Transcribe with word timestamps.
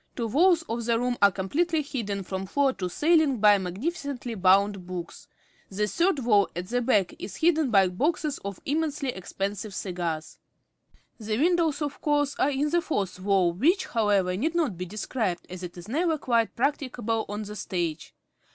Two 0.15 0.25
walls 0.29 0.63
of 0.63 0.83
the 0.85 0.97
room 0.97 1.15
are 1.21 1.29
completely 1.29 1.83
hidden 1.83 2.23
from 2.23 2.47
floor 2.47 2.73
to 2.73 2.89
ceiling 2.89 3.37
by 3.37 3.59
magnificently 3.59 4.33
bound 4.33 4.87
books; 4.87 5.27
the 5.69 5.85
third 5.85 6.17
wall 6.17 6.49
at 6.55 6.69
the 6.69 6.81
back 6.81 7.13
is 7.19 7.35
hidden 7.35 7.69
by 7.69 7.87
boxes 7.87 8.39
of 8.39 8.59
immensely 8.65 9.09
expensive 9.09 9.75
cigars. 9.75 10.39
The 11.19 11.37
windows, 11.37 11.83
of 11.83 12.01
course, 12.01 12.35
are 12.39 12.49
in 12.49 12.71
the 12.71 12.81
fourth 12.81 13.19
wall, 13.19 13.53
which, 13.53 13.85
however, 13.85 14.35
need 14.35 14.55
not 14.55 14.75
be 14.75 14.87
described, 14.87 15.45
as 15.51 15.61
it 15.61 15.77
is 15.77 15.87
never 15.87 16.17
quite 16.17 16.55
practicable 16.55 17.25
on 17.29 17.43
the 17.43 17.55
stage. 17.55 18.15